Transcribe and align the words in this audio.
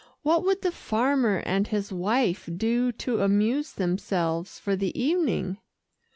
What 0.23 0.43
would 0.43 0.63
the 0.63 0.71
farmer 0.71 1.43
and 1.45 1.67
his 1.67 1.93
wife 1.93 2.49
do 2.57 2.91
to 2.91 3.21
amuse 3.21 3.73
themselves 3.73 4.57
for 4.57 4.75
the 4.75 4.99
evening?" 4.99 5.59